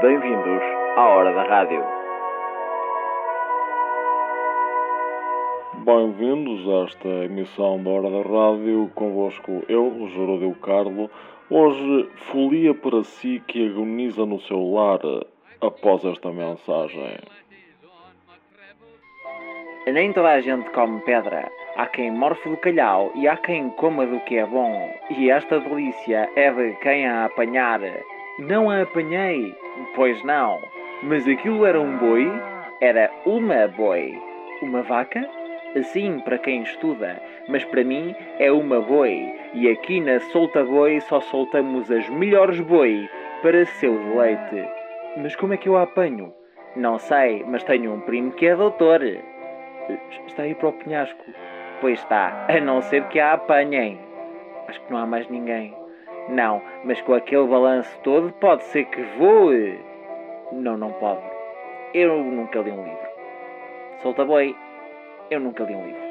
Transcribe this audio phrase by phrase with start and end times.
[0.00, 0.62] Bem-vindos
[0.96, 1.84] à Hora da Rádio.
[5.84, 11.10] Bem-vindos a esta emissão da Hora da Rádio, convosco eu, Juradeu Carlo.
[11.50, 15.00] Hoje, folia para si que agoniza no seu lar
[15.60, 17.18] após esta mensagem.
[19.86, 21.52] Nem toda a gente come pedra.
[21.76, 24.94] Há quem morfe do calhau e há quem coma do que é bom.
[25.10, 27.80] E esta delícia é de quem a apanhar.
[28.40, 29.54] Não a apanhei,
[29.94, 30.58] pois não.
[31.02, 32.26] Mas aquilo era um boi?
[32.80, 34.18] Era uma boi.
[34.62, 35.28] Uma vaca?
[35.82, 39.30] Sim, para quem estuda, mas para mim é uma boi.
[39.52, 43.08] E aqui na Solta Boi só soltamos as melhores boi
[43.42, 44.66] para seu deleite.
[45.18, 46.32] Mas como é que eu a apanho?
[46.74, 49.02] Não sei, mas tenho um primo que é doutor.
[50.26, 51.24] Está aí para o penhasco.
[51.82, 53.98] Pois está, a não ser que a apanhem.
[54.66, 55.79] Acho que não há mais ninguém.
[56.30, 59.80] Não, mas com aquele balanço todo pode ser que voe.
[60.52, 61.22] Não, não pode.
[61.92, 63.08] Eu nunca li um livro.
[64.00, 64.54] Solta boi.
[65.28, 66.10] Eu nunca li um livro.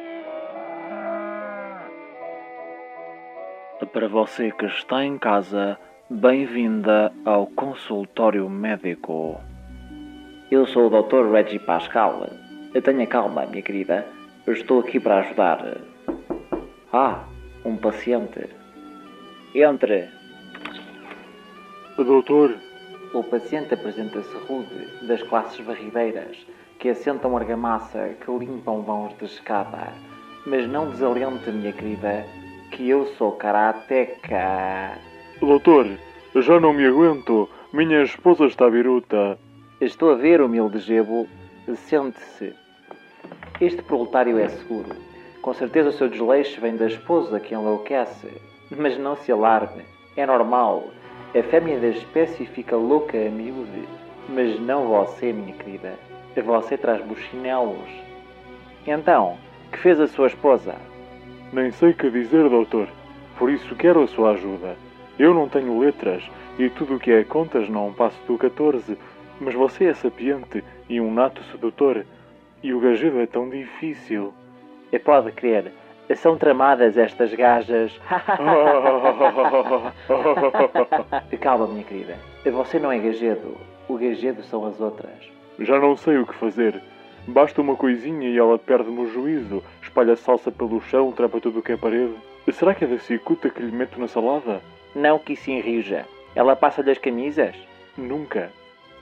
[3.93, 9.39] Para você que está em casa, bem-vinda ao consultório médico.
[10.51, 11.31] Eu sou o Dr.
[11.31, 12.27] Reggie Pascal.
[12.83, 14.05] Tenha calma, minha querida.
[14.45, 15.77] Eu estou aqui para ajudar.
[16.91, 17.23] Ah,
[17.63, 18.58] um paciente.
[19.53, 20.09] Entre.
[21.97, 22.55] Doutor,
[23.11, 26.37] O paciente apresenta-se rude, das classes varrideiras,
[26.77, 29.91] que assentam argamassa, que limpam vãos de escada.
[30.45, 32.23] Mas não desalente, minha querida,
[32.71, 34.95] que eu sou karateca.
[35.41, 35.87] doutor,
[36.35, 37.49] já não me aguento.
[37.73, 39.39] Minha esposa está biruta.
[39.81, 41.27] Estou a ver, humilde gebo.
[41.75, 42.53] Sente-se.
[43.59, 44.95] Este proletário é seguro.
[45.41, 48.27] Com certeza o seu desleixo vem da esposa que enlouquece.
[48.71, 49.83] Mas não se alarme.
[50.15, 50.85] É normal.
[51.35, 53.87] A fêmea da espécie fica louca a miúde.
[54.27, 55.97] Mas não você, minha querida.
[56.35, 57.89] Você traz buchinelos.
[58.85, 59.37] Então,
[59.71, 60.75] que fez a sua esposa?
[61.51, 62.87] Nem sei o que dizer, doutor.
[63.37, 64.75] Por isso quero a sua ajuda.
[65.17, 66.23] Eu não tenho letras
[66.57, 68.97] e tudo o que é contas não passo do 14.
[69.41, 72.05] Mas você é sapiente e um nato sedutor.
[72.61, 74.33] E o gajedo é tão difícil.
[74.91, 75.71] E pode crer,
[76.15, 77.91] são tramadas estas gajas.
[81.39, 82.17] Calma, minha querida.
[82.45, 83.57] Você não é gajedo.
[83.87, 85.31] O gajedo são as outras.
[85.59, 86.81] Já não sei o que fazer.
[87.27, 91.61] Basta uma coisinha e ela perde-me o juízo, espalha salsa pelo chão, trampa tudo o
[91.61, 92.15] que é parede.
[92.51, 94.61] Será que é da cicuta que lhe meto na salada?
[94.95, 96.05] Não que isso enrija.
[96.33, 97.55] Ela passa-lhe as camisas?
[97.95, 98.51] Nunca.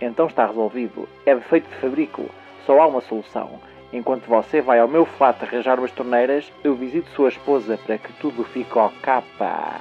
[0.01, 1.07] Então está resolvido.
[1.25, 2.25] É defeito de fabrico.
[2.65, 3.59] Só há uma solução.
[3.91, 8.11] Enquanto você vai ao meu flat arranjar umas torneiras, eu visito sua esposa para que
[8.13, 9.79] tudo fique ao capa.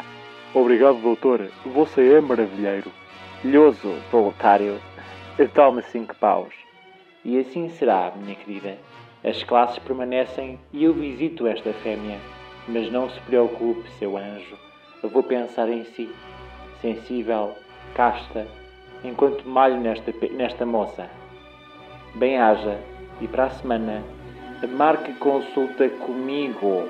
[0.55, 1.51] Obrigado, doutor.
[1.65, 2.91] Você é maravilheiro.
[3.45, 4.81] Lhoso, proletário.
[5.53, 6.55] Tome cinco paus.
[7.25, 8.79] E assim será, minha querida.
[9.25, 12.19] As classes permanecem e eu visito esta fêmea.
[12.69, 14.57] Mas não se preocupe, seu anjo.
[15.03, 16.09] Eu vou pensar em si.
[16.81, 17.55] Sensível,
[17.95, 18.47] casta,
[19.03, 21.11] enquanto malho nesta, nesta moça.
[22.15, 22.79] Bem-haja
[23.21, 24.03] e para a semana
[24.67, 26.89] marque consulta comigo.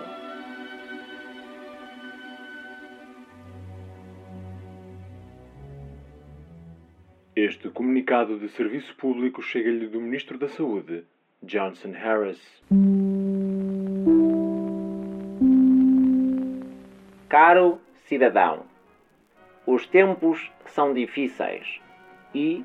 [7.35, 11.05] Este comunicado de serviço público chega-lhe do Ministro da Saúde,
[11.43, 12.41] Johnson Harris.
[17.29, 18.65] Caro cidadão,
[19.67, 21.81] os tempos são difíceis
[22.35, 22.65] e,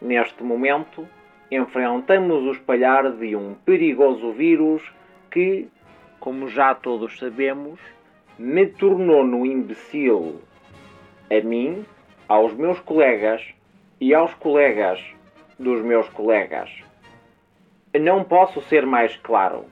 [0.00, 1.08] neste momento,
[1.56, 4.82] enfrentamos o espalhar de um perigoso vírus
[5.30, 5.68] que,
[6.18, 7.78] como já todos sabemos,
[8.38, 10.40] me tornou no imbecil.
[11.30, 11.84] A mim,
[12.28, 13.42] aos meus colegas
[14.00, 15.00] e aos colegas
[15.58, 16.70] dos meus colegas.
[17.94, 19.66] Não posso ser mais claro.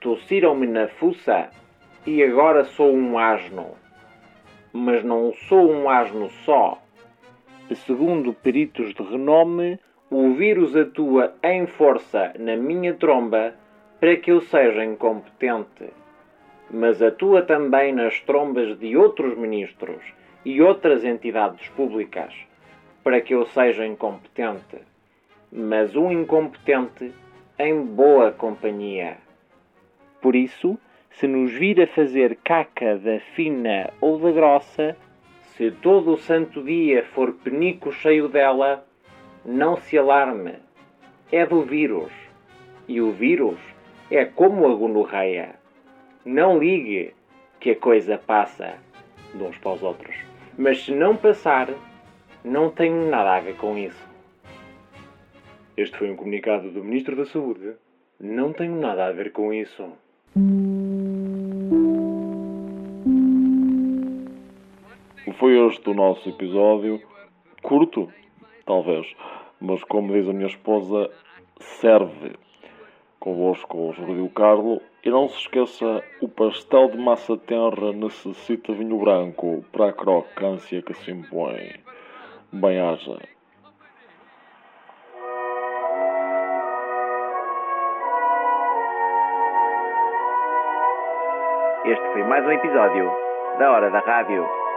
[0.00, 1.50] Tossiram-me na fuça
[2.06, 3.74] e agora sou um asno.
[4.72, 6.80] Mas não sou um asno só.
[7.86, 9.78] Segundo peritos de renome,
[10.10, 13.54] o vírus atua em força na minha tromba
[14.00, 15.92] para que eu seja incompetente.
[16.68, 20.02] Mas atua também nas trombas de outros ministros
[20.44, 22.34] e outras entidades públicas
[23.04, 24.78] para que eu seja incompetente.
[25.52, 27.12] Mas um incompetente
[27.56, 29.18] em boa companhia.
[30.20, 30.76] Por isso,
[31.12, 34.96] se nos vir a fazer caca da fina ou da grossa,
[35.56, 38.84] se todo o santo dia for penico cheio dela,
[39.44, 40.54] não se alarme.
[41.32, 42.12] É do vírus.
[42.88, 43.58] E o vírus
[44.10, 45.54] é como a gonorreia.
[46.24, 47.14] Não ligue
[47.60, 48.74] que a coisa passa
[49.34, 50.16] de uns para os outros.
[50.58, 51.68] Mas se não passar,
[52.44, 54.08] não tenho nada a ver com isso.
[55.76, 57.74] Este foi um comunicado do Ministro da Saúde.
[58.18, 59.92] Não tenho nada a ver com isso.
[65.38, 67.00] Foi este o nosso episódio.
[67.62, 68.12] Curto,
[68.64, 69.06] talvez,
[69.60, 71.10] mas como diz a minha esposa,
[71.58, 72.36] serve.
[73.18, 74.80] Convosco o Rodrigo Carlo.
[75.02, 80.82] E não se esqueça, o pastel de massa tenra necessita vinho branco para a crocância
[80.82, 81.74] que se impõe.
[82.52, 83.18] Bem-haja.
[91.84, 93.10] Este foi mais um episódio
[93.58, 94.69] da Hora da Rádio.